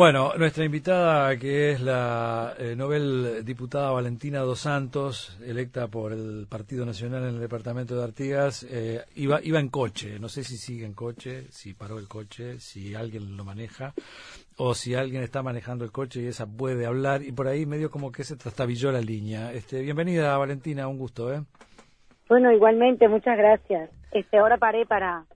Bueno, 0.00 0.32
nuestra 0.38 0.64
invitada, 0.64 1.36
que 1.36 1.72
es 1.72 1.82
la 1.82 2.54
eh, 2.58 2.74
Nobel 2.74 3.44
diputada 3.44 3.90
Valentina 3.90 4.38
Dos 4.38 4.60
Santos, 4.60 5.38
electa 5.44 5.88
por 5.88 6.12
el 6.14 6.46
Partido 6.48 6.86
Nacional 6.86 7.24
en 7.24 7.34
el 7.34 7.38
departamento 7.38 7.94
de 7.94 8.04
Artigas, 8.04 8.62
eh, 8.62 9.02
iba, 9.16 9.40
iba 9.42 9.60
en 9.60 9.68
coche. 9.68 10.18
No 10.18 10.30
sé 10.30 10.42
si 10.42 10.56
sigue 10.56 10.86
en 10.86 10.94
coche, 10.94 11.48
si 11.50 11.74
paró 11.74 11.98
el 11.98 12.08
coche, 12.08 12.60
si 12.60 12.94
alguien 12.94 13.36
lo 13.36 13.44
maneja, 13.44 13.92
o 14.56 14.72
si 14.72 14.94
alguien 14.94 15.22
está 15.22 15.42
manejando 15.42 15.84
el 15.84 15.92
coche 15.92 16.22
y 16.22 16.28
esa 16.28 16.46
puede 16.46 16.86
hablar. 16.86 17.20
Y 17.22 17.32
por 17.32 17.46
ahí 17.46 17.66
medio 17.66 17.90
como 17.90 18.10
que 18.10 18.24
se 18.24 18.36
trastabilló 18.38 18.90
la 18.92 19.02
línea. 19.02 19.52
Este, 19.52 19.82
bienvenida, 19.82 20.34
Valentina, 20.38 20.88
un 20.88 20.96
gusto, 20.96 21.30
¿eh? 21.30 21.42
Bueno, 22.26 22.50
igualmente, 22.50 23.06
muchas 23.06 23.36
gracias. 23.36 23.90
Este, 24.12 24.38
ahora 24.38 24.56
paré 24.56 24.86
para 24.86 25.26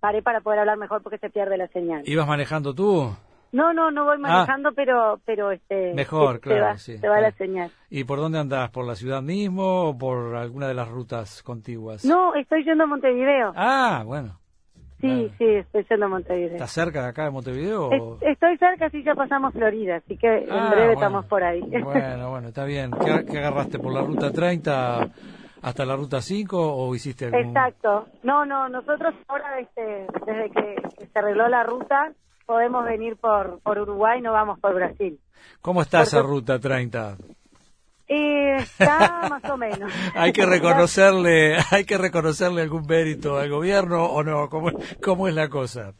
paré 0.00 0.22
para 0.22 0.40
poder 0.40 0.60
hablar 0.60 0.78
mejor 0.78 1.02
porque 1.02 1.18
se 1.18 1.28
pierde 1.28 1.58
la 1.58 1.68
señal. 1.68 2.02
¿Ibas 2.06 2.26
manejando 2.26 2.74
tú? 2.74 3.14
No, 3.52 3.72
no, 3.72 3.90
no 3.90 4.04
voy 4.04 4.18
manejando, 4.18 4.72
pero 4.72 5.20
pero 5.24 5.50
este 5.52 5.94
mejor, 5.94 6.40
claro, 6.40 6.58
se 6.58 6.62
va, 6.72 6.78
sí, 6.78 6.98
se 6.98 7.08
va 7.08 7.20
la 7.20 7.30
señal. 7.32 7.70
¿Y 7.88 8.04
por 8.04 8.18
dónde 8.18 8.38
andás? 8.38 8.70
¿Por 8.70 8.86
la 8.86 8.94
ciudad 8.96 9.22
mismo 9.22 9.84
o 9.90 9.96
por 9.98 10.34
alguna 10.36 10.68
de 10.68 10.74
las 10.74 10.88
rutas 10.88 11.42
contiguas? 11.42 12.04
No, 12.04 12.34
estoy 12.34 12.64
yendo 12.64 12.84
a 12.84 12.86
Montevideo. 12.86 13.52
Ah, 13.56 14.02
bueno. 14.04 14.38
Sí, 15.00 15.30
sí, 15.38 15.44
estoy 15.44 15.86
yendo 15.88 16.06
a 16.06 16.08
Montevideo. 16.08 16.52
¿Estás 16.54 16.72
cerca 16.72 17.02
de 17.02 17.08
acá 17.08 17.24
de 17.24 17.30
Montevideo? 17.30 17.88
o- 17.88 18.18
Es- 18.22 18.32
estoy 18.32 18.56
cerca, 18.58 18.90
sí, 18.90 19.02
ya 19.04 19.14
pasamos 19.14 19.52
Florida, 19.52 19.96
así 19.96 20.16
que 20.16 20.26
en 20.38 20.50
Ah, 20.50 20.70
breve 20.70 20.86
bueno. 20.86 21.00
estamos 21.00 21.26
por 21.26 21.44
ahí. 21.44 21.60
Bueno, 21.60 22.30
bueno, 22.30 22.48
está 22.48 22.64
bien. 22.64 22.90
¿Qué, 22.90 23.24
qué 23.30 23.38
agarraste? 23.38 23.78
¿Por 23.78 23.92
la 23.92 24.00
ruta 24.02 24.32
30 24.32 25.08
hasta 25.62 25.84
la 25.84 25.96
ruta 25.96 26.20
5 26.20 26.58
o 26.74 26.94
hiciste 26.94 27.26
algún...? 27.26 27.48
Exacto. 27.48 28.06
No, 28.22 28.44
no, 28.46 28.68
nosotros 28.68 29.14
ahora, 29.28 29.60
este, 29.60 30.06
desde 30.26 30.50
que 30.50 31.06
se 31.12 31.18
arregló 31.18 31.48
la 31.48 31.62
ruta, 31.62 32.12
podemos 32.46 32.84
venir 32.84 33.16
por, 33.16 33.60
por 33.60 33.78
Uruguay, 33.78 34.20
no 34.20 34.32
vamos 34.32 34.58
por 34.60 34.74
Brasil. 34.74 35.18
¿Cómo 35.60 35.82
está 35.82 36.02
esa 36.02 36.22
ruta 36.22 36.58
30? 36.58 37.16
Eh, 38.08 38.56
está 38.58 39.26
más 39.28 39.44
o 39.44 39.56
menos. 39.56 39.92
¿Hay 40.14 40.32
que 40.32 40.46
reconocerle, 40.46 41.56
hay 41.70 41.84
que 41.84 41.98
reconocerle 41.98 42.62
algún 42.62 42.86
mérito 42.86 43.36
al 43.38 43.50
gobierno 43.50 44.04
o 44.06 44.22
no? 44.22 44.48
¿Cómo, 44.48 44.70
cómo 45.02 45.28
es 45.28 45.34
la 45.34 45.48
cosa? 45.48 45.92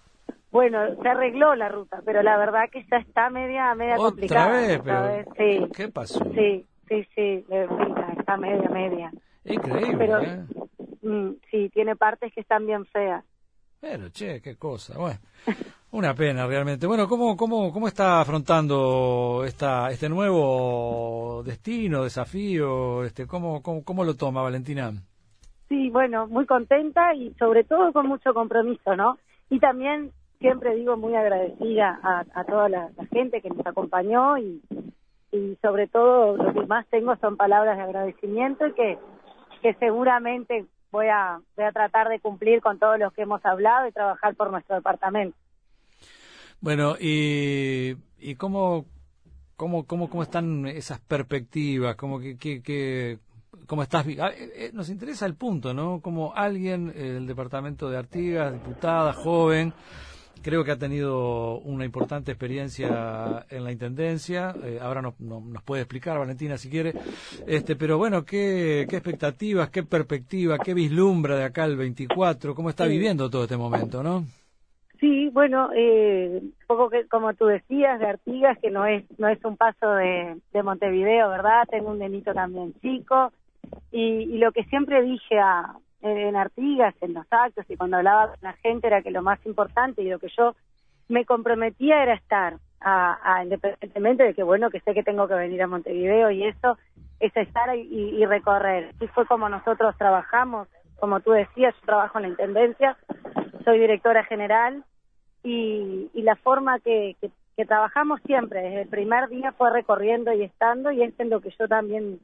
Bueno, 0.52 0.78
se 1.02 1.08
arregló 1.08 1.54
la 1.54 1.68
ruta, 1.68 2.00
pero 2.04 2.22
la 2.22 2.38
verdad 2.38 2.70
que 2.72 2.82
ya 2.90 2.96
está 2.98 3.28
media, 3.28 3.74
media 3.74 3.96
¿Otra 3.96 4.10
complicada. 4.10 4.50
vez? 4.52 4.80
otra 4.80 5.02
Pero, 5.02 5.02
vez, 5.12 5.26
sí, 5.36 5.72
¿Qué 5.74 5.88
pasó? 5.88 6.24
sí, 6.34 6.64
sí, 6.88 7.06
sí, 7.14 7.44
está 8.18 8.36
media, 8.38 8.68
media. 8.70 9.12
Increíble, 9.44 9.96
Pero- 9.98 10.22
¿eh? 10.22 10.44
Mm, 11.02 11.32
sí, 11.50 11.68
tiene 11.74 11.94
partes 11.94 12.32
que 12.32 12.40
están 12.40 12.66
bien 12.66 12.84
feas. 12.86 13.24
Pero, 13.88 14.08
che, 14.10 14.40
qué 14.40 14.56
cosa. 14.56 14.98
Bueno, 14.98 15.20
una 15.92 16.12
pena 16.12 16.44
realmente. 16.44 16.88
Bueno, 16.88 17.06
¿cómo, 17.06 17.36
cómo, 17.36 17.72
cómo 17.72 17.86
está 17.86 18.20
afrontando 18.20 19.44
esta, 19.46 19.90
este 19.92 20.08
nuevo 20.08 21.44
destino, 21.44 22.02
desafío? 22.02 23.04
Este, 23.04 23.28
¿cómo, 23.28 23.62
cómo, 23.62 23.84
¿Cómo 23.84 24.02
lo 24.02 24.14
toma 24.14 24.42
Valentina? 24.42 24.90
Sí, 25.68 25.88
bueno, 25.90 26.26
muy 26.26 26.46
contenta 26.46 27.14
y 27.14 27.32
sobre 27.34 27.62
todo 27.62 27.92
con 27.92 28.08
mucho 28.08 28.34
compromiso, 28.34 28.96
¿no? 28.96 29.18
Y 29.50 29.60
también 29.60 30.10
siempre 30.40 30.74
digo 30.74 30.96
muy 30.96 31.14
agradecida 31.14 32.00
a, 32.02 32.24
a 32.34 32.44
toda 32.44 32.68
la, 32.68 32.90
gente 33.12 33.40
que 33.40 33.50
nos 33.50 33.64
acompañó 33.64 34.36
y, 34.36 34.62
y 35.30 35.56
sobre 35.62 35.86
todo 35.86 36.36
lo 36.36 36.52
que 36.52 36.66
más 36.66 36.86
tengo 36.88 37.14
son 37.18 37.36
palabras 37.36 37.76
de 37.76 37.84
agradecimiento 37.84 38.66
y 38.66 38.72
que, 38.72 38.98
que 39.62 39.74
seguramente 39.74 40.66
voy 40.96 41.08
a, 41.08 41.38
voy 41.56 41.64
a 41.64 41.72
tratar 41.72 42.08
de 42.08 42.18
cumplir 42.20 42.60
con 42.60 42.78
todos 42.78 42.98
los 42.98 43.12
que 43.12 43.22
hemos 43.22 43.44
hablado 43.44 43.86
y 43.86 43.92
trabajar 43.92 44.34
por 44.34 44.50
nuestro 44.50 44.76
departamento. 44.76 45.36
Bueno, 46.60 46.96
y, 46.98 47.96
y 48.18 48.34
cómo, 48.36 48.86
cómo, 49.56 49.86
cómo, 49.86 50.08
cómo 50.08 50.22
están 50.22 50.66
esas 50.66 51.00
perspectivas, 51.00 51.96
cómo 51.96 52.18
que, 52.18 52.36
que, 52.36 52.62
que- 52.62 53.18
cómo 53.66 53.82
estás, 53.82 54.06
ah, 54.20 54.30
eh, 54.30 54.50
eh, 54.54 54.70
nos 54.72 54.88
interesa 54.90 55.26
el 55.26 55.34
punto, 55.34 55.74
¿no? 55.74 56.00
Como 56.00 56.32
alguien, 56.34 56.92
eh, 56.94 57.02
del 57.14 57.26
departamento 57.26 57.90
de 57.90 57.96
Artigas, 57.98 58.52
diputada, 58.52 59.12
joven, 59.12 59.72
creo 60.42 60.64
que 60.64 60.70
ha 60.72 60.78
tenido 60.78 61.58
una 61.60 61.84
importante 61.84 62.32
experiencia 62.32 63.44
en 63.50 63.64
la 63.64 63.72
intendencia, 63.72 64.56
eh, 64.62 64.78
ahora 64.80 65.02
nos, 65.02 65.18
no- 65.20 65.40
nos 65.40 65.62
puede 65.62 65.82
explicar 65.82 66.18
Valentina 66.18 66.56
si 66.58 66.70
quiere, 66.70 66.94
este, 67.46 67.76
pero 67.76 67.98
bueno, 67.98 68.24
¿qué, 68.24 68.86
qué 68.88 68.96
expectativas, 68.96 69.70
qué 69.70 69.82
perspectiva, 69.82 70.60
qué 70.60 70.74
vislumbra 70.74 71.36
de 71.36 71.44
acá 71.44 71.64
el 71.64 71.76
24, 71.76 72.54
cómo 72.54 72.70
está 72.70 72.86
viviendo 72.86 73.28
todo 73.30 73.42
este 73.44 73.56
momento, 73.56 74.02
¿no? 74.02 74.24
Sí, 74.98 75.28
bueno, 75.28 75.70
eh, 75.76 76.40
un 76.42 76.54
poco 76.66 76.88
que 76.88 77.06
como 77.06 77.34
tú 77.34 77.44
decías 77.46 77.98
de 78.00 78.06
Artigas, 78.06 78.58
que 78.62 78.70
no 78.70 78.86
es 78.86 79.04
no 79.18 79.28
es 79.28 79.44
un 79.44 79.56
paso 79.56 79.90
de, 79.94 80.40
de 80.52 80.62
Montevideo, 80.62 81.28
¿verdad? 81.28 81.64
Tengo 81.70 81.90
un 81.90 81.98
nenito 81.98 82.32
también 82.32 82.72
chico. 82.80 83.30
Y, 83.92 84.00
y 84.00 84.38
lo 84.38 84.52
que 84.52 84.64
siempre 84.64 85.02
dije 85.02 85.38
a, 85.38 85.74
en, 86.06 86.36
Artigas, 86.36 86.94
en 87.00 87.14
los 87.14 87.26
actos 87.30 87.64
y 87.68 87.76
cuando 87.76 87.96
hablaba 87.98 88.28
con 88.28 88.38
la 88.42 88.52
gente 88.54 88.86
era 88.86 89.02
que 89.02 89.10
lo 89.10 89.22
más 89.22 89.44
importante 89.46 90.02
y 90.02 90.08
lo 90.10 90.18
que 90.18 90.28
yo 90.36 90.54
me 91.08 91.24
comprometía 91.24 92.02
era 92.02 92.14
estar, 92.14 92.56
a, 92.80 93.18
a- 93.22 93.42
independientemente 93.44 94.22
de 94.24 94.34
que 94.34 94.42
bueno 94.42 94.70
que 94.70 94.80
sé 94.80 94.94
que 94.94 95.02
tengo 95.02 95.26
que 95.28 95.34
venir 95.34 95.62
a 95.62 95.66
Montevideo 95.66 96.30
y 96.30 96.44
eso 96.44 96.78
es 97.20 97.34
estar 97.36 97.74
y, 97.76 97.80
y 98.20 98.26
recorrer. 98.26 98.90
Así 98.96 99.06
fue 99.08 99.26
como 99.26 99.48
nosotros 99.48 99.96
trabajamos, 99.96 100.68
como 101.00 101.20
tú 101.20 101.30
decías, 101.32 101.74
yo 101.76 101.86
trabajo 101.86 102.18
en 102.18 102.22
la 102.22 102.28
intendencia 102.28 102.96
soy 103.64 103.78
directora 103.80 104.22
general 104.24 104.84
y, 105.42 106.10
y 106.14 106.22
la 106.22 106.36
forma 106.36 106.78
que, 106.80 107.16
que, 107.20 107.30
que 107.56 107.64
trabajamos 107.64 108.20
siempre, 108.26 108.62
desde 108.62 108.82
el 108.82 108.88
primer 108.88 109.28
día 109.28 109.52
fue 109.52 109.70
recorriendo 109.72 110.32
y 110.32 110.42
estando 110.42 110.90
y 110.90 111.02
es 111.02 111.18
en 111.18 111.30
lo 111.30 111.40
que 111.40 111.50
yo 111.58 111.66
también 111.68 112.18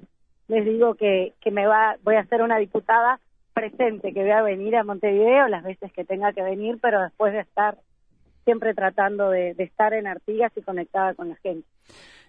les 0.49 0.65
digo 0.65 0.95
que, 0.95 1.33
que 1.41 1.51
me 1.51 1.67
va, 1.67 1.97
voy 2.03 2.17
a 2.17 2.25
ser 2.27 2.43
una 2.43 2.59
diputada 2.59 3.19
presente, 3.53 4.13
que 4.13 4.21
voy 4.23 4.31
a 4.31 4.43
venir 4.43 4.77
a 4.77 4.85
Montevideo 4.85 5.49
las 5.49 5.63
veces 5.65 5.93
que 5.93 6.05
tenga 6.05 6.33
que 6.33 6.43
venir, 6.43 6.79
pero 6.81 7.01
después 7.03 7.33
de 7.33 7.41
estar 7.41 7.79
siempre 8.45 8.75
tratando 8.75 9.31
de, 9.31 9.55
de 9.55 9.65
estar 9.65 9.93
en 9.95 10.07
Artigas 10.07 10.53
y 10.57 10.63
conectada 10.63 11.15
con 11.15 11.29
la 11.29 11.37
gente. 11.37 11.67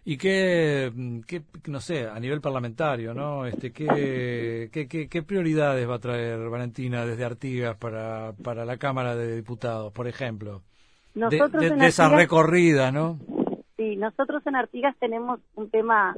Y 0.06 0.18
qué, 0.18 0.92
qué, 1.26 1.42
no 1.68 1.80
sé, 1.80 2.06
a 2.08 2.20
nivel 2.20 2.42
parlamentario, 2.42 3.14
¿no? 3.14 3.46
Este, 3.46 3.72
qué, 3.72 4.70
qué, 4.72 4.88
qué, 4.88 5.08
qué 5.08 5.24
prioridades 5.24 5.90
va 5.90 5.96
a 5.96 6.00
traer 6.00 6.38
Valentina 6.50 7.06
desde 7.06 7.24
Artigas 7.24 7.78
para, 7.78 8.34
para 8.44 8.66
la 8.66 8.76
Cámara 8.78 9.16
de 9.16 9.36
Diputados, 9.38 9.94
por 9.94 10.08
ejemplo? 10.08 10.62
Nosotros 11.16 11.52
de- 11.80 11.88
esa 11.88 12.10
recorrida, 12.10 12.92
¿no? 12.92 13.18
Sí, 13.78 13.96
nosotros 13.96 14.46
en 14.46 14.56
Artigas 14.58 14.96
tenemos 15.00 15.40
un 15.56 15.70
tema 15.70 16.14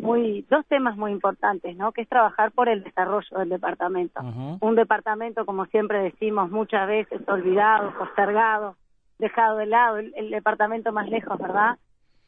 muy, 0.00 0.46
dos 0.50 0.66
temas 0.66 0.96
muy 0.96 1.12
importantes, 1.12 1.76
¿no? 1.76 1.92
Que 1.92 2.02
es 2.02 2.08
trabajar 2.08 2.52
por 2.52 2.68
el 2.68 2.82
desarrollo 2.84 3.38
del 3.38 3.48
departamento. 3.48 4.20
Un 4.60 4.74
departamento, 4.74 5.44
como 5.46 5.66
siempre 5.66 6.00
decimos 6.02 6.50
muchas 6.50 6.86
veces, 6.88 7.20
olvidado, 7.28 7.92
postergado, 7.98 8.76
dejado 9.18 9.58
de 9.58 9.66
lado, 9.66 9.98
el, 9.98 10.12
el 10.16 10.30
departamento 10.30 10.92
más 10.92 11.08
lejos, 11.08 11.38
¿verdad? 11.38 11.76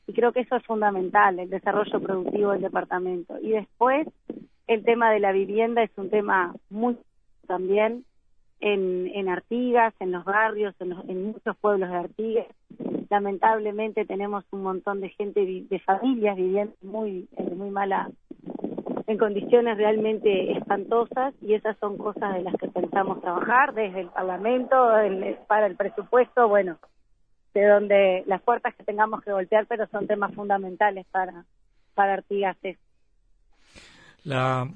Y 0.06 0.12
creo 0.12 0.32
que 0.32 0.41
eso 0.41 0.56
es 0.56 0.65
fundamental, 0.66 1.38
el 1.38 1.49
desarrollo 1.49 2.00
productivo 2.00 2.50
del 2.53 2.61
departamento. 2.62 3.38
Y 3.41 3.50
después, 3.50 4.06
el 4.66 4.84
tema 4.84 5.11
de 5.11 5.21
la 5.21 5.32
vivienda 5.32 5.82
es 5.82 5.91
un 5.97 6.11
tema 6.11 6.55
muy 6.71 6.97
también 7.47 8.05
en, 8.61 9.09
en 9.15 9.28
Artigas, 9.28 9.93
en 10.00 10.12
los 10.12 10.25
barrios, 10.25 10.75
en, 10.81 10.91
los- 10.91 11.09
en 11.09 11.25
muchos 11.32 11.56
pueblos 11.59 11.88
de 11.91 11.97
Artigas. 11.97 12.47
Lamentablemente 13.12 14.06
tenemos 14.06 14.43
un 14.53 14.62
montón 14.62 15.03
de 15.03 15.11
gente, 15.11 15.45
de 15.45 15.78
familias 15.81 16.34
viviendo 16.34 16.73
muy, 16.81 17.28
en 17.37 17.59
muy 17.59 17.69
mala, 17.69 18.11
en 19.06 19.19
condiciones 19.19 19.77
realmente 19.77 20.53
espantosas 20.53 21.34
y 21.43 21.53
esas 21.53 21.77
son 21.77 21.99
cosas 21.99 22.33
de 22.33 22.41
las 22.41 22.55
que 22.56 22.69
pensamos 22.69 23.21
trabajar 23.21 23.75
desde 23.75 24.00
el 24.00 24.09
Parlamento, 24.09 24.75
para 25.47 25.67
el 25.67 25.77
presupuesto, 25.77 26.49
bueno, 26.49 26.78
de 27.53 27.67
donde 27.67 28.25
las 28.25 28.41
puertas 28.41 28.75
que 28.77 28.84
tengamos 28.84 29.21
que 29.23 29.34
voltear, 29.34 29.67
pero 29.67 29.87
son 29.89 30.06
temas 30.06 30.35
fundamentales 30.35 31.05
para, 31.11 31.44
para 31.93 32.15
Artigas. 32.15 32.56
La, 34.25 34.70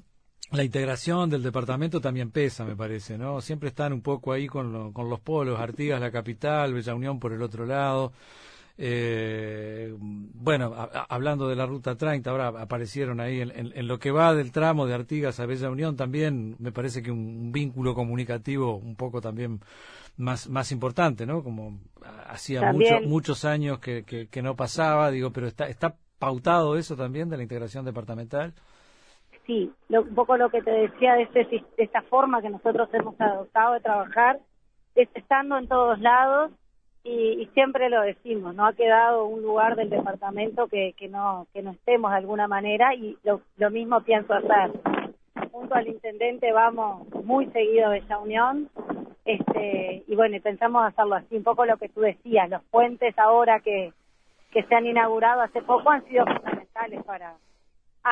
la 0.53 0.63
integración 0.65 1.29
del 1.31 1.43
departamento 1.43 2.01
también 2.01 2.31
pesa, 2.31 2.65
me 2.65 2.77
parece, 2.77 3.19
¿no? 3.19 3.41
Siempre 3.41 3.69
están 3.69 3.93
un 3.93 4.01
poco 4.03 4.33
ahí 4.33 4.47
con, 4.47 4.73
lo- 4.73 4.93
con 4.93 5.11
los 5.11 5.21
polos, 5.21 5.59
Artigas 5.61 6.01
la 6.01 6.11
capital, 6.11 6.73
Bella 6.75 6.95
Unión 6.95 7.19
por 7.19 7.33
el 7.33 7.43
otro 7.43 7.67
lado. 7.67 8.13
Eh, 8.79 9.95
bueno, 9.99 10.75
a- 10.75 10.85
a- 10.85 11.07
hablando 11.09 11.49
de 11.49 11.57
la 11.57 11.65
ruta 11.67 11.97
30, 11.97 12.31
ahora 12.31 12.49
aparecieron 12.49 13.21
ahí 13.21 13.41
en, 13.41 13.51
en- 13.51 13.73
en 13.75 13.89
lo 13.89 13.99
que 13.99 14.11
va 14.11 14.35
del 14.35 14.53
tramo 14.53 14.87
de 14.87 14.95
Artigas 14.95 15.41
a 15.41 15.47
Bella 15.47 15.71
Unión 15.71 15.97
también, 15.97 16.57
me 16.59 16.73
parece 16.73 17.03
que 17.03 17.11
un, 17.11 17.19
un 17.21 17.53
vínculo 17.53 17.95
comunicativo 17.95 18.77
un 18.77 18.95
poco 18.95 19.21
también 19.23 19.61
más, 20.19 20.49
más 20.49 20.73
importante, 20.73 21.25
¿no? 21.27 21.43
Como 21.43 21.81
hacía 22.29 22.61
mucho- 22.73 22.85
muchos 23.09 23.45
años 23.47 23.79
que, 23.79 24.05
que, 24.05 24.29
que 24.29 24.43
no 24.43 24.57
pasaba, 24.57 25.11
digo, 25.11 25.33
pero 25.33 25.47
está, 25.47 25.67
está 25.69 25.97
pautado 26.19 26.77
eso 26.77 26.97
también 26.97 27.29
de 27.31 27.37
la 27.39 27.43
integración 27.43 27.85
departamental. 27.85 28.55
Sí, 29.47 29.73
lo- 29.89 30.03
un 30.03 30.15
poco 30.15 30.37
lo 30.37 30.51
que 30.51 30.63
te 30.63 30.71
decía 30.71 31.15
de, 31.15 31.23
este 31.23 31.45
de 31.45 31.65
esta 31.85 32.03
forma 32.03 32.43
que 32.43 32.51
nosotros 32.51 32.89
hemos 32.93 33.21
adoptado 33.21 33.75
de 33.75 33.81
trabajar, 33.81 34.39
es 34.95 35.09
estando 35.15 35.59
en 35.59 35.69
todos 35.69 35.99
lados 36.01 36.51
y, 37.05 37.49
siempre 37.55 37.89
lo 37.89 38.03
decimos, 38.03 38.55
no 38.57 38.67
ha 38.67 38.73
quedado 38.73 39.27
un 39.27 39.41
lugar 39.43 39.77
del 39.77 39.91
departamento 39.91 40.67
que, 40.67 40.93
que 40.97 41.09
no 41.09 41.47
que 41.53 41.63
no 41.63 41.71
estemos 41.71 42.11
de 42.11 42.17
alguna 42.17 42.49
manera 42.49 42.95
y 42.95 43.17
lo, 43.23 43.41
lo 43.59 43.71
mismo 43.71 44.01
pienso 44.01 44.35
hacer. 44.35 44.73
Junto 45.53 45.75
al 45.75 45.87
intendente 45.87 46.53
vamos 46.53 47.07
muy 47.25 47.47
seguido 47.53 47.87
a 47.87 47.91
Bella 47.91 48.19
Unión 48.19 48.69
este 49.25 50.03
y 50.09 50.17
bueno, 50.17 50.37
pensamos 50.43 50.85
hacerlo 50.85 51.15
así, 51.15 51.37
un 51.37 51.45
poco 51.45 51.65
lo 51.65 51.77
que 51.77 51.89
tú 51.89 52.01
decías, 52.01 52.51
los 52.51 52.63
puentes 52.65 53.17
ahora 53.19 53.61
que 53.61 53.93
se 54.53 54.75
han 54.75 54.87
inaugurado 54.87 55.43
hace 55.43 55.61
poco 55.63 55.91
han 55.91 56.03
sido 56.07 56.25
fundamentales 56.25 57.05
para 57.05 57.35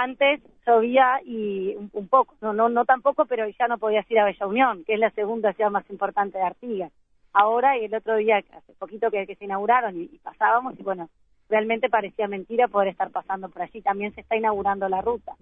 antes 0.03 0.41
llovía 0.67 1.21
y 1.25 1.77
un, 1.93 2.09
poco, 2.09 2.35
no, 2.41 2.53
no, 2.53 2.69
no 2.69 2.85
tampoco, 2.85 3.27
pero 3.27 3.47
ya 3.49 3.69
no 3.69 3.79
podías 3.79 4.11
ir 4.11 4.19
a 4.19 4.25
Bella 4.25 4.47
Unión, 4.47 4.85
que 4.85 4.95
es 4.95 5.01
la 5.01 5.11
segunda 5.11 5.53
ciudad 5.53 5.71
más 5.71 5.89
importante 5.91 6.39
de 6.39 6.45
Artigas 6.45 6.93
ahora 7.35 7.77
y 7.77 7.85
el 7.85 7.95
otro 7.95 8.17
día, 8.17 8.39
hace 8.39 8.73
poquito 8.79 9.11
que, 9.11 9.27
se 9.27 9.45
inauguraron 9.45 10.01
y, 10.01 10.07
pasábamos 10.23 10.79
y 10.79 10.83
bueno, 10.83 11.11
realmente 11.51 11.91
parecía 11.91 12.29
mentira 12.29 12.69
poder 12.69 12.89
estar 12.89 13.11
pasando 13.11 13.51
por 13.51 13.61
allí. 13.61 13.83
También 13.83 14.15
se 14.15 14.23
está 14.23 14.37
inaugurando 14.37 14.89
la 14.89 15.03
ruta. 15.03 15.35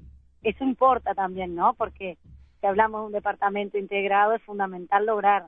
Eso 0.42 0.64
importa 0.64 1.14
también, 1.14 1.54
¿no? 1.54 1.74
Porque 1.74 2.16
si 2.60 2.66
hablamos 2.66 3.02
de 3.02 3.06
un 3.06 3.12
departamento 3.12 3.78
integrado 3.78 4.34
es 4.34 4.42
fundamental 4.42 5.06
lograr 5.06 5.46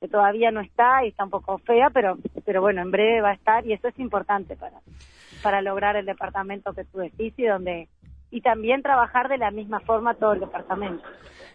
que 0.00 0.08
todavía 0.08 0.50
no 0.50 0.60
está 0.60 1.04
y 1.04 1.08
está 1.08 1.24
un 1.24 1.30
poco 1.30 1.58
fea, 1.58 1.88
pero 1.90 2.18
pero 2.44 2.60
bueno, 2.60 2.82
en 2.82 2.90
breve 2.90 3.20
va 3.20 3.30
a 3.30 3.34
estar 3.34 3.64
y 3.64 3.72
eso 3.72 3.86
es 3.86 3.98
importante 4.00 4.56
para 4.56 4.80
para 5.42 5.62
lograr 5.62 5.94
el 5.96 6.06
departamento 6.06 6.72
que 6.72 6.84
tú 6.84 6.98
decís 6.98 7.32
y 7.36 7.44
donde 7.44 7.88
y 8.32 8.40
también 8.40 8.82
trabajar 8.82 9.28
de 9.28 9.38
la 9.38 9.52
misma 9.52 9.78
forma 9.80 10.14
todo 10.14 10.32
el 10.32 10.40
departamento. 10.40 11.04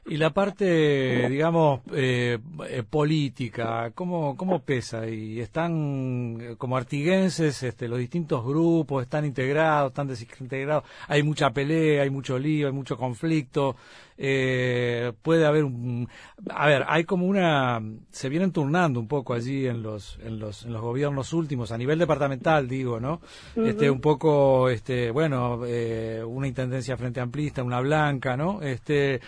Y 0.06 0.16
la 0.16 0.30
parte, 0.30 1.28
digamos, 1.28 1.82
eh, 1.94 2.38
eh, 2.70 2.84
política, 2.90 3.92
¿cómo, 3.94 4.38
¿cómo 4.38 4.60
pesa? 4.60 5.06
¿Y 5.06 5.42
están 5.42 6.38
eh, 6.40 6.56
como 6.58 6.78
artiguenses 6.78 7.62
este, 7.64 7.90
los 7.90 8.00
distintos 8.00 8.46
grupos, 8.46 9.04
están 9.04 9.26
integrados, 9.26 9.90
están 9.90 10.08
desintegrados? 10.08 10.86
Hay 11.10 11.24
mucha 11.24 11.50
pelea, 11.50 12.04
hay 12.04 12.10
mucho 12.10 12.40
lío, 12.40 12.68
hay 12.68 12.74
mucho 12.74 12.96
conflicto. 12.96 13.76
Eh, 14.18 15.14
puede 15.22 15.46
haber 15.46 15.64
un... 15.64 16.10
A 16.50 16.68
ver, 16.68 16.86
hay 16.88 17.04
como 17.04 17.28
una... 17.28 17.82
Se 18.12 18.30
vienen 18.30 18.52
turnando 18.52 19.00
un 19.00 19.08
poco 19.08 19.34
allí 19.34 19.68
en 19.68 19.84
los, 19.84 20.20
en 20.24 20.40
los, 20.40 20.66
en 20.66 20.74
los 20.74 20.82
gobiernos 20.82 21.34
últimos, 21.34 21.72
a 21.72 21.78
nivel 21.78 22.00
departamental, 22.00 22.68
digo, 22.68 23.00
¿no? 23.00 23.22
Este, 23.56 23.90
un 23.90 24.02
poco, 24.02 24.70
este, 24.70 25.12
bueno, 25.12 25.62
eh, 25.66 26.24
una 26.26 26.48
intendencia 26.48 26.98
frente 26.98 27.20
amplista, 27.20 27.64
una 27.64 27.80
blanca, 27.80 28.36
¿no? 28.36 28.62
Este, 28.62 29.22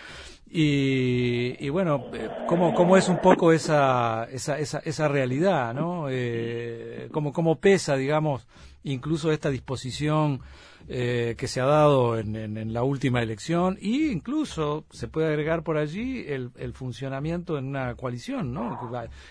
y, 0.51 1.69
bueno, 1.69 2.05
eh, 2.13 2.27
¿cómo, 2.47 2.73
¿cómo, 2.73 2.97
es 2.97 3.07
un 3.07 3.21
poco 3.21 3.53
esa, 3.53 4.27
esa, 4.31 4.57
esa, 4.57 4.79
esa 4.79 5.07
realidad, 5.07 5.75
¿no? 5.75 6.07
Eh, 6.09 7.07
¿cómo, 7.11 7.31
¿Cómo 7.31 7.59
pesa, 7.59 7.95
digamos, 7.95 8.47
incluso 8.83 9.31
esta 9.31 9.51
disposición 9.51 10.41
eh, 10.91 11.35
que 11.37 11.47
se 11.47 11.61
ha 11.61 11.65
dado 11.65 12.17
en, 12.17 12.35
en, 12.35 12.73
la 12.73 12.81
última 12.81 13.21
elección 13.21 13.77
e 13.79 14.11
incluso 14.11 14.85
se 14.89 15.07
puede 15.07 15.27
agregar 15.27 15.61
por 15.61 15.77
allí 15.77 16.25
el, 16.27 16.49
el 16.57 16.73
funcionamiento 16.73 17.59
en 17.59 17.67
una 17.67 17.93
coalición, 17.93 18.51
¿no? 18.51 18.79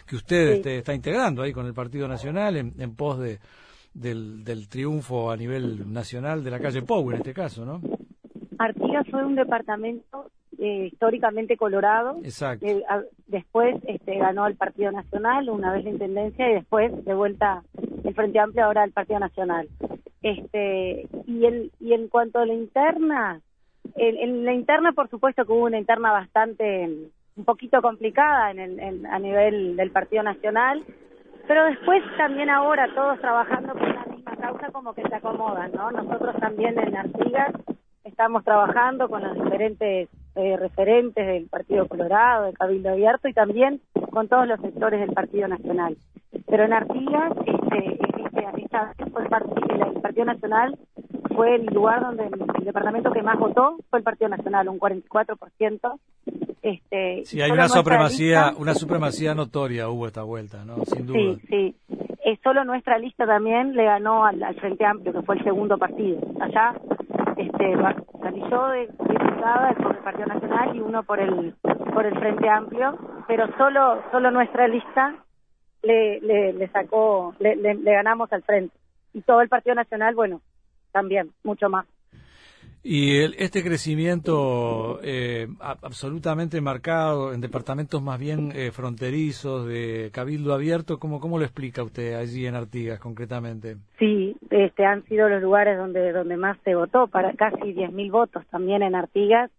Que, 0.06 0.14
usted 0.14 0.64
está 0.64 0.94
integrando 0.94 1.42
ahí 1.42 1.52
con 1.52 1.66
el 1.66 1.74
Partido 1.74 2.06
Nacional 2.06 2.56
en, 2.56 2.74
en 2.78 2.94
pos 2.94 3.18
de, 3.18 3.40
del, 3.92 4.44
del 4.44 4.68
triunfo 4.68 5.32
a 5.32 5.36
nivel 5.36 5.92
nacional 5.92 6.44
de 6.44 6.50
la 6.52 6.60
calle 6.60 6.82
Pou, 6.82 7.10
en 7.10 7.16
este 7.16 7.34
caso, 7.34 7.64
¿no? 7.64 7.80
Artigas 8.58 9.06
fue 9.10 9.24
un 9.24 9.34
departamento 9.34 10.30
eh, 10.58 10.90
históricamente 10.92 11.56
colorado. 11.56 12.18
Exacto. 12.22 12.66
Eh, 12.66 12.84
después 13.26 13.76
este, 13.86 14.16
ganó 14.16 14.46
el 14.46 14.56
Partido 14.56 14.92
Nacional, 14.92 15.48
una 15.50 15.72
vez 15.72 15.84
la 15.84 15.90
Intendencia, 15.90 16.50
y 16.50 16.54
después 16.54 17.04
de 17.04 17.14
vuelta 17.14 17.62
el 18.04 18.14
Frente 18.14 18.38
Amplio, 18.38 18.64
ahora 18.64 18.84
el 18.84 18.92
Partido 18.92 19.20
Nacional. 19.20 19.68
Este, 20.22 21.08
y, 21.26 21.44
el, 21.44 21.72
y 21.80 21.92
en 21.92 22.08
cuanto 22.08 22.40
a 22.40 22.46
la 22.46 22.54
interna, 22.54 23.40
en, 23.94 24.44
la 24.44 24.52
interna, 24.52 24.92
por 24.92 25.08
supuesto 25.08 25.44
que 25.44 25.52
hubo 25.52 25.66
una 25.66 25.78
interna 25.78 26.12
bastante, 26.12 26.88
un 27.36 27.44
poquito 27.44 27.80
complicada 27.80 28.50
en 28.50 28.80
el, 28.80 29.06
a 29.06 29.18
nivel 29.18 29.76
del 29.76 29.90
Partido 29.90 30.22
Nacional, 30.22 30.84
pero 31.46 31.64
después 31.64 32.02
también 32.16 32.50
ahora 32.50 32.92
todos 32.94 33.18
trabajando 33.20 33.72
con 33.72 33.94
la 33.94 34.04
misma 34.04 34.36
causa 34.36 34.70
como 34.70 34.92
que 34.92 35.02
se 35.02 35.14
acomodan, 35.14 35.72
¿no? 35.72 35.90
Nosotros 35.90 36.36
también 36.40 36.78
en 36.78 36.96
Artigas 36.96 37.54
estamos 38.04 38.44
trabajando 38.44 39.08
con 39.08 39.22
los 39.22 39.34
diferentes 39.34 40.08
eh, 40.34 40.56
referentes 40.56 41.26
del 41.26 41.48
Partido 41.48 41.86
Colorado, 41.88 42.46
del 42.46 42.58
Cabildo 42.58 42.90
Abierto 42.90 43.28
y 43.28 43.32
también 43.32 43.80
con 44.10 44.28
todos 44.28 44.46
los 44.46 44.60
sectores 44.60 45.00
del 45.00 45.12
Partido 45.12 45.48
Nacional. 45.48 45.96
Pero 46.46 46.64
en 46.64 46.72
Artigas, 46.72 47.32
este, 47.46 47.98
esta, 48.62 48.94
fue 49.12 49.22
el, 49.22 50.00
Partido 50.00 50.24
Nacional 50.26 50.78
fue 51.34 51.56
el 51.56 51.66
lugar 51.66 52.00
donde 52.00 52.24
el, 52.24 52.64
departamento 52.64 53.10
que 53.10 53.22
más 53.22 53.38
votó 53.38 53.76
fue 53.90 54.00
el 54.00 54.04
Partido 54.04 54.28
Nacional, 54.28 54.68
un 54.68 54.78
44%. 54.78 55.98
Este, 56.60 57.22
sí, 57.24 57.40
hay 57.40 57.50
una 57.50 57.68
supremacía, 57.68 58.52
una 58.58 58.74
supremacía 58.74 59.34
notoria 59.34 59.88
hubo 59.88 60.06
esta 60.06 60.22
vuelta, 60.22 60.64
¿no? 60.64 60.84
Sin 60.84 61.06
duda. 61.06 61.18
Sí, 61.18 61.40
sí. 61.48 61.76
Es 62.24 62.38
solo 62.42 62.64
nuestra 62.64 62.98
lista 62.98 63.26
también 63.26 63.74
le 63.74 63.84
ganó 63.84 64.24
al, 64.24 64.42
al 64.42 64.54
Frente 64.56 64.84
Amplio, 64.84 65.12
que 65.12 65.22
fue 65.22 65.36
el 65.36 65.44
segundo 65.44 65.78
partido. 65.78 66.20
Allá 66.40 66.74
este, 67.38 67.76
salí 68.20 68.42
yo 68.50 68.68
de 68.68 68.80
diputada 68.80 69.72
por 69.74 69.96
el 69.96 70.02
Partido 70.02 70.26
Nacional 70.26 70.76
y 70.76 70.80
uno 70.80 71.02
por 71.04 71.20
el 71.20 71.54
por 71.94 72.04
el 72.04 72.18
Frente 72.18 72.48
Amplio, 72.48 72.98
pero 73.28 73.46
solo 73.56 74.02
solo 74.10 74.30
nuestra 74.30 74.66
lista 74.66 75.14
le, 75.88 76.52
le, 76.52 76.68
sacó, 76.68 77.34
le, 77.40 77.56
le, 77.56 77.74
ganamos 77.92 78.32
al 78.32 78.42
frente. 78.42 78.76
Y 79.14 79.22
todo 79.22 79.40
el 79.40 79.48
Partido 79.48 79.74
Nacional, 79.74 80.14
bueno, 80.14 80.40
también, 80.92 81.30
mucho 81.42 81.68
más. 81.68 81.86
Y 82.82 83.18
este 83.42 83.62
crecimiento 83.62 85.00
eh, 85.02 85.48
absolutamente 85.60 86.60
marcado 86.60 87.34
en 87.34 87.40
departamentos 87.40 88.00
más 88.00 88.20
bien 88.20 88.52
eh, 88.54 88.70
fronterizos 88.70 89.66
de 89.66 90.10
cabildo 90.12 90.54
abierto, 90.54 90.98
¿cómo, 90.98 91.18
¿cómo 91.20 91.38
lo 91.38 91.44
explica 91.44 91.82
usted 91.82 92.14
allí 92.14 92.46
en 92.46 92.54
Artigas 92.54 93.00
concretamente? 93.00 93.76
Sí, 93.98 94.36
este, 94.50 94.84
han 94.86 95.04
sido 95.06 95.28
los 95.28 95.42
lugares 95.42 95.76
donde, 95.76 96.12
donde 96.12 96.36
más 96.36 96.56
se 96.64 96.76
votó, 96.76 97.08
para 97.08 97.32
casi 97.34 97.74
10.000 97.74 98.10
votos 98.12 98.46
también 98.46 98.82
en 98.82 98.94
Artigas 98.94 99.50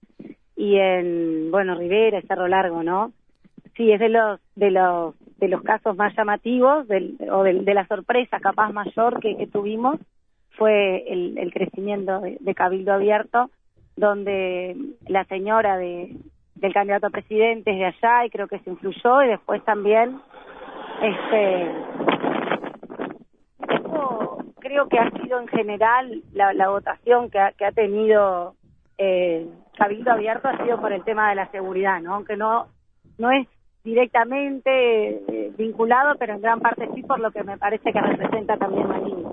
y 0.55 0.77
en, 0.77 1.51
bueno, 1.51 1.75
Rivera, 1.75 2.21
Cerro 2.21 2.47
Largo, 2.47 2.83
¿no? 2.83 3.11
Sí, 3.75 3.91
es 3.91 3.99
de 3.99 4.09
los, 4.09 4.41
de 4.55 4.71
los, 4.71 5.15
de 5.39 5.47
los 5.47 5.61
casos 5.61 5.95
más 5.95 6.13
llamativos 6.15 6.87
del, 6.87 7.17
o 7.31 7.43
de, 7.43 7.73
la 7.73 7.87
sorpresa 7.87 8.39
capaz 8.39 8.71
mayor 8.71 9.19
que, 9.19 9.37
que 9.37 9.47
tuvimos 9.47 9.97
fue 10.51 11.05
el, 11.07 11.51
crecimiento 11.53 12.19
de, 12.19 12.55
Cabildo 12.55 12.93
Abierto, 12.93 13.49
donde 13.95 14.75
la 15.07 15.23
señora 15.25 15.77
de, 15.77 16.15
del 16.55 16.73
candidato 16.73 17.07
a 17.07 17.11
presidente 17.11 17.71
es 17.71 17.77
de 17.77 17.85
allá 17.85 18.25
y 18.25 18.29
creo 18.29 18.47
que 18.47 18.59
se 18.59 18.69
influyó 18.69 19.23
y 19.23 19.29
después 19.29 19.63
también 19.63 20.19
este 21.01 21.71
creo 24.59 24.89
que 24.89 24.99
ha 24.99 25.09
sido 25.11 25.39
en 25.39 25.47
general 25.47 26.21
la, 26.33 26.69
votación 26.69 27.29
que 27.29 27.39
ha, 27.39 27.53
que 27.53 27.65
ha 27.65 27.71
tenido 27.71 28.55
eh, 28.97 29.47
Cabildo 29.77 30.11
Abierto 30.11 30.49
ha 30.49 30.61
sido 30.63 30.81
por 30.81 30.91
el 30.91 31.03
tema 31.05 31.29
de 31.29 31.35
la 31.35 31.49
seguridad, 31.51 32.01
¿no? 32.01 32.15
Aunque 32.15 32.35
no 32.35 32.67
no 33.17 33.31
es 33.31 33.47
directamente 33.89 34.69
eh, 34.69 35.51
vinculado, 35.57 36.15
pero 36.19 36.33
en 36.33 36.41
gran 36.41 36.59
parte 36.59 36.89
sí 36.95 37.03
por 37.03 37.19
lo 37.19 37.31
que 37.31 37.43
me 37.43 37.57
parece 37.57 37.91
que 37.91 38.01
representa 38.01 38.57
también 38.57 38.87
Marín. 38.87 39.25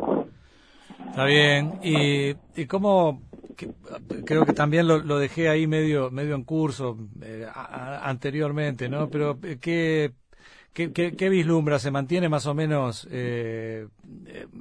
Está 1.11 1.25
bien. 1.25 1.79
¿Y, 1.83 2.35
y 2.57 2.67
cómo, 2.67 3.21
creo 4.25 4.45
que 4.45 4.53
también 4.53 4.87
lo, 4.87 5.19
dejé 5.19 5.49
ahí 5.49 5.67
medio 5.67 6.11
medio 6.11 6.35
en 6.35 6.45
curso 6.45 6.99
eh, 7.23 7.47
anteriormente, 7.55 8.89
¿no? 8.89 9.09
Pero 9.09 9.39
eh, 9.43 9.59
¿qué, 9.61 10.13
qué, 10.73 10.93
qué, 10.93 11.29
vislumbra? 11.29 11.79
¿Se 11.79 11.91
mantiene 11.91 12.29
más 12.29 12.47
o 12.47 12.55
menos 12.55 13.09
eh, 13.11 13.87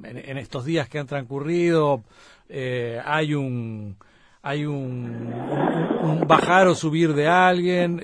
en, 0.02 0.38
estos 0.38 0.64
días 0.64 0.88
que 0.88 0.98
han 0.98 1.06
transcurrido? 1.06 2.04
¿Hay 2.48 3.34
un 3.34 3.96
hay 4.46 4.64
un, 4.64 5.32
un, 6.02 6.26
bajar 6.26 6.68
o 6.68 6.74
subir 6.74 7.14
de 7.14 7.28
alguien? 7.28 8.00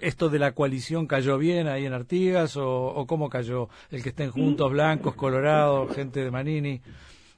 ¿Esto 0.00 0.28
de 0.28 0.38
la 0.38 0.52
coalición 0.52 1.06
cayó 1.06 1.38
bien 1.38 1.66
ahí 1.66 1.86
en 1.86 1.92
Artigas 1.92 2.56
o, 2.56 2.86
o 2.86 3.06
cómo 3.06 3.28
cayó? 3.28 3.68
¿El 3.90 4.02
que 4.02 4.10
estén 4.10 4.30
juntos, 4.30 4.70
blancos, 4.70 5.14
colorados, 5.14 5.94
gente 5.94 6.24
de 6.24 6.30
Manini? 6.30 6.80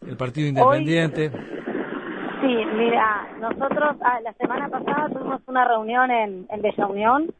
el 0.06 0.16
Partido 0.16 0.48
Independiente. 0.48 1.30
sí, 1.30 2.56
mira, 2.76 3.28
nosotros 3.40 3.96
ah, 4.02 4.20
la 4.22 4.32
semana 4.34 4.68
pasada 4.68 5.08
tuvimos 5.08 5.40
una 5.46 5.66
reunión 5.66 6.10
en, 6.10 6.46
en 6.50 6.62
Bella 6.62 6.86
Unión, 6.86 7.32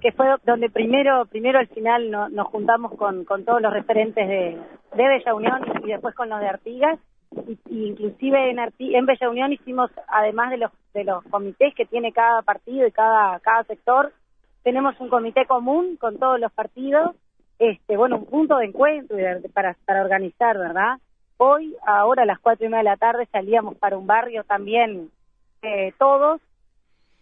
que 0.00 0.12
fue 0.12 0.26
donde 0.44 0.68
primero, 0.70 1.24
primero 1.26 1.58
al 1.58 1.68
final 1.68 2.10
nos 2.10 2.46
juntamos 2.48 2.94
con, 2.96 3.24
con 3.24 3.44
todos 3.44 3.62
los 3.62 3.72
referentes 3.72 4.28
de, 4.28 4.58
de 4.94 5.08
Bella 5.08 5.34
Unión 5.34 5.62
y, 5.82 5.88
después 5.88 6.14
con 6.14 6.28
los 6.28 6.40
de 6.40 6.48
Artigas. 6.48 6.98
Y, 7.70 7.88
inclusive 7.88 8.50
en, 8.50 8.58
en 8.58 9.06
Bella 9.06 9.30
Unión 9.30 9.52
hicimos, 9.52 9.90
además 10.08 10.50
de 10.50 10.58
los, 10.58 10.72
de 10.94 11.04
los 11.04 11.22
comités 11.24 11.74
que 11.74 11.86
tiene 11.86 12.12
cada 12.12 12.42
partido 12.42 12.86
y 12.86 12.92
cada, 12.92 13.38
cada 13.40 13.64
sector, 13.64 14.12
tenemos 14.62 14.98
un 15.00 15.08
comité 15.08 15.46
común 15.46 15.96
con 15.96 16.18
todos 16.18 16.40
los 16.40 16.52
partidos 16.52 17.14
este, 17.58 17.96
bueno, 17.96 18.18
un 18.18 18.26
punto 18.26 18.56
de 18.58 18.66
encuentro 18.66 19.16
para, 19.52 19.76
para 19.84 20.02
organizar, 20.02 20.56
¿verdad? 20.56 20.98
Hoy, 21.38 21.76
ahora 21.86 22.22
a 22.22 22.26
las 22.26 22.38
cuatro 22.38 22.66
y 22.66 22.68
media 22.68 22.78
de 22.78 22.84
la 22.84 22.96
tarde, 22.96 23.28
salíamos 23.30 23.76
para 23.76 23.96
un 23.96 24.06
barrio 24.06 24.44
también, 24.44 25.10
eh, 25.62 25.92
todos, 25.98 26.40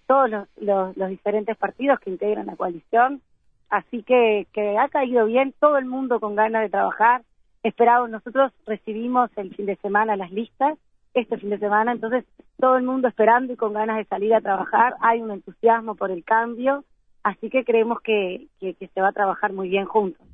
todos 0.06 0.30
los, 0.30 0.48
los, 0.56 0.96
los, 0.96 1.08
diferentes 1.08 1.56
partidos 1.56 2.00
que 2.00 2.10
integran 2.10 2.46
la 2.46 2.56
coalición. 2.56 3.22
Así 3.68 4.02
que, 4.02 4.46
que 4.52 4.78
ha 4.78 4.88
caído 4.88 5.26
bien, 5.26 5.54
todo 5.58 5.78
el 5.78 5.86
mundo 5.86 6.20
con 6.20 6.36
ganas 6.36 6.62
de 6.62 6.70
trabajar. 6.70 7.22
Esperado, 7.62 8.08
nosotros 8.08 8.52
recibimos 8.66 9.30
el 9.36 9.54
fin 9.54 9.66
de 9.66 9.76
semana 9.76 10.16
las 10.16 10.30
listas, 10.30 10.78
este 11.14 11.38
fin 11.38 11.50
de 11.50 11.58
semana, 11.58 11.92
entonces 11.92 12.24
todo 12.60 12.76
el 12.76 12.84
mundo 12.84 13.08
esperando 13.08 13.52
y 13.52 13.56
con 13.56 13.72
ganas 13.72 13.96
de 13.96 14.04
salir 14.04 14.34
a 14.34 14.40
trabajar. 14.40 14.94
Hay 15.00 15.20
un 15.20 15.30
entusiasmo 15.30 15.94
por 15.94 16.10
el 16.10 16.24
cambio 16.24 16.84
Así 17.26 17.50
que 17.50 17.64
creemos 17.64 18.00
que, 18.02 18.46
que, 18.60 18.76
se 18.78 19.00
va 19.00 19.08
a 19.08 19.12
trabajar 19.12 19.52
muy 19.52 19.68
bien 19.68 19.84
juntos. 19.84 20.24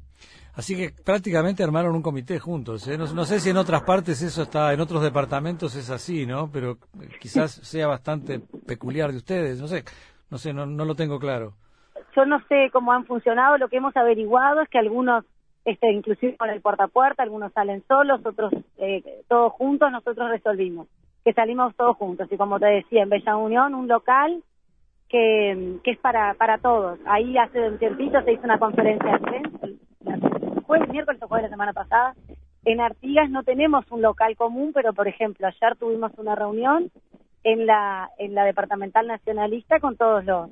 Así 0.54 0.76
que 0.76 0.90
prácticamente 0.90 1.64
armaron 1.64 1.94
un 1.94 2.02
comité 2.02 2.38
juntos. 2.38 2.86
¿eh? 2.86 2.98
No, 2.98 3.24
sé 3.24 3.40
si 3.40 3.48
en 3.48 3.56
otras 3.56 3.80
partes 3.84 4.20
eso 4.20 4.42
está, 4.42 4.74
en 4.74 4.80
otros 4.82 5.02
departamentos 5.02 5.74
es 5.74 5.88
así, 5.88 6.26
¿no? 6.26 6.50
Pero 6.52 6.76
quizás 7.18 7.50
sea 7.50 7.86
bastante 7.86 8.40
peculiar 8.66 9.10
de 9.10 9.16
ustedes. 9.16 9.58
No 9.58 9.68
sé, 9.68 9.84
no 10.28 10.36
sé, 10.36 10.52
no, 10.52 10.66
no 10.66 10.84
lo 10.84 10.94
tengo 10.94 11.18
claro. 11.18 11.54
Yo 12.14 12.26
no 12.26 12.38
sé 12.46 12.68
cómo 12.74 12.92
han 12.92 13.06
funcionado. 13.06 13.56
Lo 13.56 13.70
que 13.70 13.78
hemos 13.78 13.96
averiguado 13.96 14.60
es 14.60 14.68
que 14.68 14.76
algunos, 14.76 15.24
este, 15.64 15.92
inclusive 15.92 16.36
con 16.36 16.50
el 16.50 16.60
puerta 16.60 16.84
a 16.84 16.88
puerta, 16.88 17.22
algunos 17.22 17.52
salen 17.52 17.82
solos, 17.86 18.20
otros 18.24 18.52
eh, 18.78 19.02
todos 19.28 19.52
juntos. 19.52 19.90
Nosotros 19.92 20.30
resolvimos 20.30 20.88
que 21.24 21.32
salimos 21.32 21.74
todos 21.76 21.96
juntos. 21.96 22.28
Y 22.30 22.36
como 22.36 22.58
te 22.58 22.66
decía, 22.66 23.02
en 23.02 23.08
Bella 23.08 23.36
Unión, 23.36 23.74
un 23.74 23.88
local 23.88 24.42
que, 25.08 25.78
que 25.84 25.92
es 25.92 25.98
para, 25.98 26.34
para 26.34 26.58
todos. 26.58 26.98
Ahí 27.06 27.36
hace 27.38 27.60
un 27.68 27.78
tiempito 27.78 28.20
se 28.22 28.32
hizo 28.32 28.44
una 28.44 28.58
conferencia 28.58 29.18
de 29.18 29.42
el 30.74 30.88
miércoles 30.88 31.22
o 31.22 31.28
fue 31.28 31.42
la 31.42 31.48
semana 31.48 31.72
pasada. 31.72 32.14
En 32.64 32.80
Artigas 32.80 33.28
no 33.30 33.42
tenemos 33.42 33.84
un 33.90 34.02
local 34.02 34.36
común, 34.36 34.72
pero 34.72 34.92
por 34.92 35.08
ejemplo, 35.08 35.46
ayer 35.46 35.76
tuvimos 35.76 36.12
una 36.16 36.34
reunión 36.34 36.90
en 37.44 37.66
la, 37.66 38.10
en 38.18 38.34
la 38.34 38.44
departamental 38.44 39.06
nacionalista 39.06 39.80
con 39.80 39.96
todos 39.96 40.24
los 40.24 40.50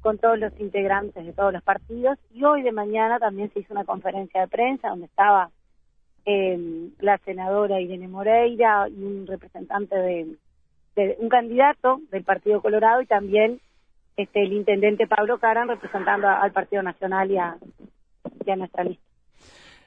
con 0.00 0.18
todos 0.18 0.38
los 0.38 0.58
integrantes 0.58 1.24
de 1.24 1.32
todos 1.32 1.52
los 1.52 1.62
partidos 1.62 2.18
y 2.32 2.44
hoy 2.44 2.62
de 2.62 2.72
mañana 2.72 3.18
también 3.18 3.52
se 3.52 3.60
hizo 3.60 3.74
una 3.74 3.84
conferencia 3.84 4.40
de 4.40 4.48
prensa 4.48 4.88
donde 4.88 5.06
estaba 5.06 5.50
eh, 6.26 6.90
la 7.00 7.18
senadora 7.18 7.80
Irene 7.80 8.08
Moreira 8.08 8.88
y 8.88 9.02
un 9.02 9.26
representante 9.26 9.96
de, 9.96 10.36
un 11.18 11.28
candidato 11.28 12.00
del 12.10 12.24
Partido 12.24 12.60
Colorado 12.60 13.00
y 13.00 13.06
también 13.06 13.60
este, 14.16 14.42
el 14.42 14.52
intendente 14.52 15.06
Pablo 15.06 15.38
Caran 15.38 15.68
representando 15.68 16.28
al 16.28 16.52
Partido 16.52 16.82
Nacional 16.82 17.30
y 17.30 17.38
a, 17.38 17.56
nuestra 18.56 18.84
lista. 18.84 19.09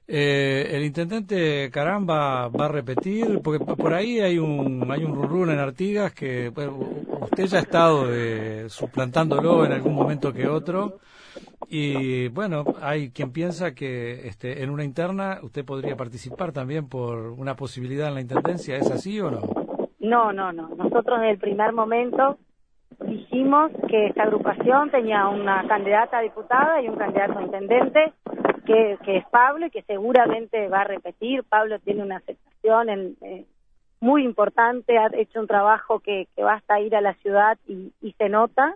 Eh, 0.05 0.69
el 0.71 0.83
intendente 0.83 1.69
Caram 1.71 2.05
va, 2.07 2.45
a 2.45 2.67
repetir, 2.67 3.39
porque 3.41 3.63
por 3.63 3.93
ahí 3.93 4.19
hay 4.19 4.37
un 4.37 4.91
hay 4.91 5.03
un 5.05 5.15
rurrún 5.15 5.49
en 5.49 5.59
Artigas 5.59 6.13
que 6.13 6.49
usted 6.49 7.45
ya 7.45 7.59
ha 7.59 7.61
estado 7.61 8.07
de, 8.07 8.69
suplantándolo 8.69 9.65
en 9.65 9.71
algún 9.71 9.93
momento 9.93 10.33
que 10.33 10.47
otro 10.47 10.99
y 11.69 12.27
bueno, 12.29 12.65
hay 12.81 13.11
quien 13.11 13.31
piensa 13.31 13.73
que 13.73 14.27
este, 14.27 14.63
en 14.63 14.69
una 14.69 14.83
interna 14.83 15.39
usted 15.41 15.65
podría 15.65 15.95
participar 15.95 16.51
también 16.51 16.87
por 16.89 17.31
una 17.31 17.55
posibilidad 17.55 18.09
en 18.09 18.15
la 18.15 18.21
intendencia, 18.21 18.75
¿es 18.75 18.91
así 18.91 19.19
o 19.19 19.31
no? 19.31 19.41
No, 19.99 20.33
no, 20.33 20.51
no. 20.51 20.69
Nosotros 20.75 21.19
desde 21.19 21.31
el 21.31 21.39
primer 21.39 21.71
momento 21.71 22.37
dijimos 23.05 23.71
que 23.87 24.07
esta 24.07 24.23
agrupación 24.23 24.91
tenía 24.91 25.27
una 25.27 25.65
candidata 25.67 26.17
a 26.17 26.21
diputada 26.21 26.81
y 26.81 26.89
un 26.89 26.95
candidato 26.97 27.39
a 27.39 27.43
intendente, 27.43 28.13
que, 28.65 28.97
es 29.05 29.25
Pablo 29.29 29.67
y 29.67 29.69
que 29.69 29.83
seguramente 29.83 30.67
va 30.67 30.81
a 30.81 30.85
repetir. 30.85 31.43
Pablo 31.43 31.79
tiene 31.79 32.03
una 32.03 32.17
aceptación 32.17 32.89
eh, 33.21 33.45
muy 33.99 34.25
importante, 34.25 34.97
ha 34.97 35.09
hecho 35.13 35.39
un 35.39 35.47
trabajo 35.47 35.99
que, 35.99 36.27
que 36.35 36.43
basta 36.43 36.79
ir 36.79 36.95
a 36.95 37.01
la 37.01 37.13
ciudad 37.15 37.57
y, 37.67 37.93
se 38.17 38.29
nota 38.29 38.75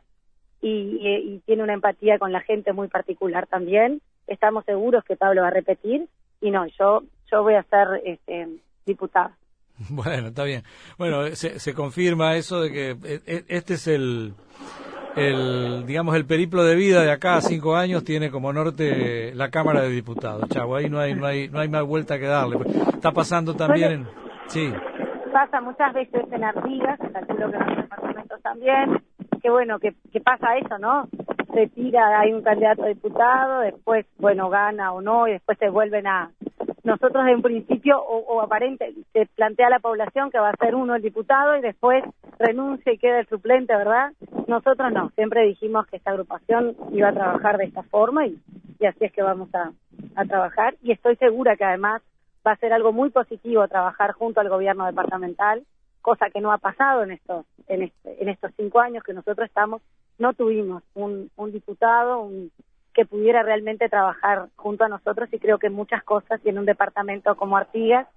y, 0.61 1.41
tiene 1.45 1.63
una 1.63 1.73
empatía 1.73 2.17
con 2.17 2.31
la 2.31 2.41
gente 2.41 2.73
muy 2.73 2.87
particular 2.87 3.47
también. 3.47 4.01
Estamos 4.27 4.65
seguros 4.65 5.03
que 5.03 5.15
Pablo 5.15 5.41
va 5.41 5.47
a 5.47 5.51
repetir 5.51 6.07
y 6.41 6.51
no, 6.51 6.65
yo, 6.79 7.03
yo 7.31 7.43
voy 7.43 7.55
a 7.55 7.63
ser 7.63 8.01
este, 8.05 8.47
diputada. 8.85 9.35
Bueno, 9.89 10.29
está 10.29 10.43
bien. 10.43 10.63
Bueno, 10.97 11.27
se, 11.35 11.59
se 11.59 11.73
confirma 11.75 12.35
eso 12.35 12.61
de 12.61 12.71
que 12.71 12.89
e, 12.91 13.21
e, 13.27 13.45
este 13.47 13.75
es 13.75 13.87
el, 13.87 14.33
el, 15.17 15.85
digamos, 15.85 16.15
el 16.15 16.25
periplo 16.25 16.63
de 16.63 16.75
vida 16.75 17.01
de 17.01 17.11
acá 17.11 17.35
a 17.35 17.41
cinco 17.41 17.75
años 17.75 18.03
tiene 18.03 18.29
como 18.29 18.53
norte 18.53 19.33
la 19.33 19.49
Cámara 19.49 19.81
de 19.81 19.89
Diputados. 19.89 20.47
Chavo, 20.49 20.75
ahí 20.75 20.89
no 20.89 20.99
hay, 20.99 21.15
no 21.15 21.25
hay, 21.25 21.49
no 21.49 21.59
hay 21.59 21.67
más 21.67 21.83
vuelta 21.83 22.19
que 22.19 22.27
darle. 22.27 22.57
Está 22.93 23.11
pasando 23.11 23.55
también 23.55 23.91
en, 23.91 24.07
sí. 24.47 24.71
Pasa 25.33 25.59
muchas 25.61 25.93
veces 25.93 26.23
en 26.31 26.43
Artigas, 26.43 26.99
calculo 27.11 27.51
que 27.51 27.57
en 27.57 27.67
los 27.67 27.77
departamentos 27.77 28.41
también, 28.41 29.01
que 29.41 29.49
bueno, 29.49 29.79
que, 29.79 29.93
que 30.11 30.21
pasa 30.21 30.57
eso, 30.57 30.77
¿no? 30.77 31.07
Se 31.53 31.67
tira, 31.67 32.19
hay 32.19 32.33
un 32.33 32.43
candidato 32.43 32.83
a 32.83 32.87
diputado, 32.87 33.61
después, 33.61 34.05
bueno, 34.17 34.49
gana 34.49 34.93
o 34.93 35.01
no, 35.01 35.27
y 35.27 35.31
después 35.31 35.57
se 35.57 35.69
vuelven 35.69 36.07
a, 36.07 36.31
nosotros 36.87 37.27
en 37.27 37.41
principio 37.41 38.01
o, 38.01 38.41
aparente 38.41 38.93
se 39.11 39.25
plantea 39.35 39.67
a 39.67 39.71
la 39.71 39.79
población 39.79 40.31
que 40.31 40.39
va 40.39 40.49
a 40.49 40.55
ser 40.55 40.73
uno 40.73 40.95
el 40.95 41.01
diputado 41.01 41.57
y 41.57 41.61
después 41.61 42.03
renuncia 42.39 42.93
y 42.93 42.97
queda 42.97 43.19
el 43.19 43.27
suplente, 43.27 43.75
¿verdad? 43.75 44.13
Nosotros 44.47 44.91
no, 44.93 45.09
siempre 45.15 45.45
dijimos 45.45 45.85
que 45.87 45.97
esta 45.97 46.11
agrupación 46.11 46.75
iba 46.91 47.09
a 47.09 47.13
trabajar 47.13 47.57
de 47.57 47.65
esta 47.65 47.83
forma 47.83 48.27
y, 48.27 48.39
así 48.85 49.05
es 49.05 49.11
que 49.11 49.21
vamos 49.21 49.49
a, 49.53 49.71
trabajar. 50.25 50.75
Y 50.81 50.91
estoy 50.91 51.15
segura 51.17 51.55
que 51.57 51.65
además 51.65 52.01
va 52.45 52.53
a 52.53 52.57
ser 52.57 52.73
algo 52.73 52.91
muy 52.91 53.09
positivo 53.09 53.67
trabajar 53.67 54.13
junto 54.13 54.39
al 54.39 54.49
gobierno 54.49 54.85
departamental, 54.85 55.63
cosa 56.01 56.29
que 56.29 56.41
no 56.41 56.51
ha 56.51 56.57
pasado 56.57 57.03
en 57.03 57.11
estos 57.11 57.45
en, 57.67 57.83
este, 57.83 58.23
en 58.23 58.29
estos 58.29 58.51
cinco 58.55 58.79
años 58.79 59.03
que 59.03 59.13
nosotros 59.13 59.47
estamos, 59.47 59.81
no 60.17 60.33
tuvimos 60.33 60.81
un, 60.95 61.29
un 61.35 61.51
diputado, 61.51 62.21
un 62.21 62.51
que 62.93 63.05
pudiera 63.05 63.43
realmente 63.43 63.89
trabajar 63.89 64.47
junto 64.55 64.85
a 64.85 64.89
nosotros 64.89 65.29
y 65.31 65.37
creo 65.37 65.59
que 65.59 65.69
muchas 65.69 66.03
cosas 66.03 66.41
y 66.43 66.49
en 66.49 66.57
un 66.57 66.65
departamento 66.65 67.35
como 67.35 67.57
Artigas, 67.57 68.07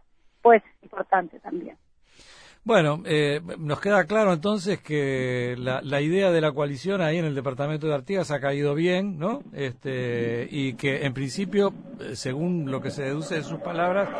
pues 0.40 0.62
es 0.64 0.84
importante 0.84 1.38
también. 1.40 1.76
Bueno, 2.62 3.02
eh, 3.06 3.40
nos 3.58 3.80
queda 3.80 4.04
claro 4.04 4.34
entonces 4.34 4.80
que 4.82 5.56
la, 5.58 5.80
la, 5.82 6.02
idea 6.02 6.30
de 6.30 6.42
la 6.42 6.52
coalición 6.52 7.00
ahí 7.00 7.16
en 7.16 7.24
el 7.24 7.34
departamento 7.34 7.86
de 7.86 7.94
Artigas 7.94 8.30
ha 8.30 8.40
caído 8.40 8.74
bien, 8.74 9.18
¿no? 9.18 9.42
Este, 9.54 10.46
y 10.50 10.74
que 10.74 11.06
en 11.06 11.14
principio, 11.14 11.72
eh, 12.00 12.16
según 12.16 12.70
lo 12.70 12.82
que 12.82 12.90
se 12.90 13.04
deduce 13.04 13.36
de 13.36 13.44
sus 13.44 13.60
palabras, 13.60 14.10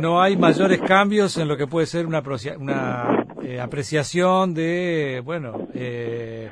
no 0.00 0.20
hay 0.20 0.36
mayores 0.36 0.80
cambios 0.80 1.36
en 1.38 1.48
lo 1.48 1.56
que 1.56 1.66
puede 1.66 1.86
ser 1.86 2.06
una, 2.06 2.22
una 2.58 3.26
eh, 3.42 3.60
apreciación 3.60 4.54
de, 4.54 5.20
bueno, 5.24 5.68
eh, 5.74 6.50